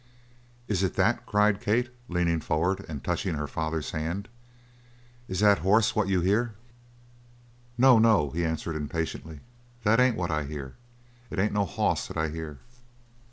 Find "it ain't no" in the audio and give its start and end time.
11.29-11.65